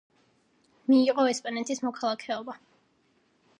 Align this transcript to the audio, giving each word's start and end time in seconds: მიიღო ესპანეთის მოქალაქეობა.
მიიღო 0.91 1.27
ესპანეთის 1.33 1.83
მოქალაქეობა. 1.89 2.59